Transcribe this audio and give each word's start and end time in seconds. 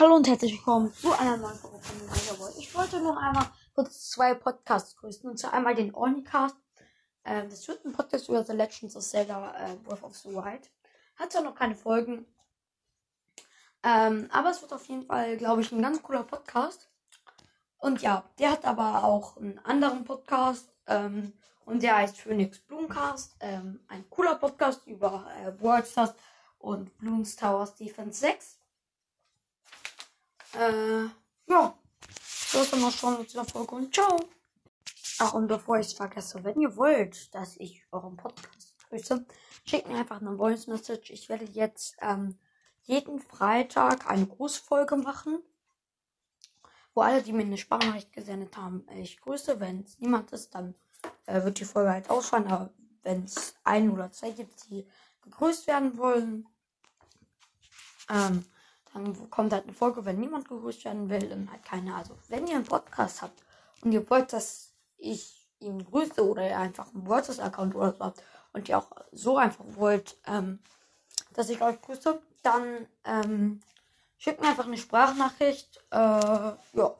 Hallo 0.00 0.16
und 0.16 0.26
herzlich 0.26 0.52
willkommen 0.54 0.94
zu 0.94 1.12
einer 1.12 1.36
neuen 1.36 1.58
Folge 1.58 1.78
von 1.78 1.98
Megaboy. 2.06 2.58
Ich 2.58 2.74
wollte 2.74 3.02
noch 3.02 3.18
einmal 3.18 3.44
kurz 3.74 4.08
zwei 4.08 4.32
Podcasts 4.32 4.96
grüßen. 4.96 5.28
Und 5.28 5.36
zwar 5.36 5.52
einmal 5.52 5.74
den 5.74 5.94
Ornicast. 5.94 6.56
Ähm, 7.26 7.50
das 7.50 7.68
wird 7.68 7.84
ein 7.84 7.92
Podcast 7.92 8.30
über 8.30 8.42
The 8.42 8.54
Legends 8.54 8.96
of 8.96 9.02
Zelda 9.02 9.54
äh, 9.58 9.76
Breath 9.76 10.02
of 10.02 10.16
the 10.16 10.30
Wild. 10.30 10.70
Hat 11.16 11.30
zwar 11.30 11.42
noch 11.42 11.54
keine 11.54 11.74
Folgen. 11.74 12.24
Ähm, 13.82 14.30
aber 14.32 14.48
es 14.48 14.62
wird 14.62 14.72
auf 14.72 14.86
jeden 14.86 15.02
Fall, 15.02 15.36
glaube 15.36 15.60
ich, 15.60 15.70
ein 15.70 15.82
ganz 15.82 16.02
cooler 16.02 16.22
Podcast. 16.22 16.88
Und 17.76 18.00
ja, 18.00 18.24
der 18.38 18.52
hat 18.52 18.64
aber 18.64 19.04
auch 19.04 19.36
einen 19.36 19.58
anderen 19.58 20.04
Podcast. 20.04 20.72
Ähm, 20.86 21.34
und 21.66 21.82
der 21.82 21.96
heißt 21.96 22.16
Phoenix 22.16 22.58
Bloomcast. 22.60 23.36
Ähm, 23.40 23.84
ein 23.88 24.08
cooler 24.08 24.36
Podcast 24.36 24.86
über 24.86 25.26
äh, 25.44 25.60
World 25.60 25.86
Stars 25.86 26.14
und 26.56 26.96
Bloons 26.96 27.36
Towers 27.36 27.74
Defense 27.74 28.18
6. 28.20 28.59
Äh, 30.54 31.04
ja. 31.46 31.74
Das 32.52 32.72
mal 32.72 32.90
schon 32.90 33.18
mit 33.18 33.28
dieser 33.28 33.44
Folge 33.44 33.76
und 33.76 33.94
ciao. 33.94 34.18
Ach, 35.20 35.34
und 35.34 35.46
bevor 35.46 35.78
ich 35.78 35.88
es 35.88 35.92
vergesse, 35.92 36.42
wenn 36.42 36.60
ihr 36.60 36.76
wollt, 36.76 37.32
dass 37.34 37.56
ich 37.58 37.84
euren 37.92 38.16
Podcast 38.16 38.74
grüße, 38.88 39.24
schickt 39.64 39.88
mir 39.88 39.98
einfach 39.98 40.20
eine 40.20 40.36
Voice 40.36 40.66
Message. 40.66 41.10
Ich 41.10 41.28
werde 41.28 41.44
jetzt 41.44 41.96
ähm, 42.00 42.38
jeden 42.82 43.20
Freitag 43.20 44.10
eine 44.10 44.26
Grußfolge 44.26 44.96
machen, 44.96 45.38
wo 46.94 47.02
alle, 47.02 47.22
die 47.22 47.32
mir 47.32 47.42
eine 47.42 47.58
Sprachnachricht 47.58 48.12
gesendet 48.12 48.56
haben, 48.56 48.84
ich 48.96 49.20
grüße. 49.20 49.60
Wenn 49.60 49.82
es 49.82 49.98
niemand 50.00 50.32
ist, 50.32 50.54
dann 50.54 50.74
äh, 51.26 51.44
wird 51.44 51.60
die 51.60 51.64
Folge 51.64 51.90
halt 51.90 52.10
ausfallen. 52.10 52.48
Aber 52.48 52.72
wenn 53.02 53.24
es 53.24 53.54
ein 53.62 53.90
oder 53.90 54.10
zwei 54.10 54.30
gibt, 54.32 54.68
die 54.70 54.86
gegrüßt 55.22 55.66
werden 55.68 55.96
wollen, 55.98 56.48
ähm, 58.08 58.44
dann 58.92 59.30
kommt 59.30 59.52
halt 59.52 59.64
eine 59.64 59.72
Folge, 59.72 60.04
wenn 60.04 60.18
niemand 60.18 60.48
gegrüßt 60.48 60.84
werden 60.84 61.08
will, 61.10 61.28
dann 61.28 61.50
halt 61.50 61.64
keine. 61.64 61.94
Also, 61.94 62.14
wenn 62.28 62.46
ihr 62.46 62.56
einen 62.56 62.64
Podcast 62.64 63.22
habt 63.22 63.42
und 63.82 63.92
ihr 63.92 64.08
wollt, 64.10 64.32
dass 64.32 64.72
ich 64.98 65.48
ihn 65.60 65.84
grüße 65.84 66.26
oder 66.26 66.48
ihr 66.48 66.58
einfach 66.58 66.92
einen 66.92 67.06
WordPress-Account 67.06 67.74
oder 67.74 67.92
so 67.92 68.04
habt 68.04 68.22
und 68.52 68.68
ihr 68.68 68.78
auch 68.78 68.90
so 69.12 69.36
einfach 69.36 69.64
wollt, 69.68 70.16
ähm, 70.26 70.58
dass 71.34 71.50
ich 71.50 71.62
euch 71.62 71.80
grüße, 71.80 72.20
dann 72.42 72.86
ähm, 73.04 73.60
schickt 74.18 74.40
mir 74.40 74.48
einfach 74.48 74.66
eine 74.66 74.78
Sprachnachricht. 74.78 75.84
Äh, 75.90 75.96
ja, 75.96 76.96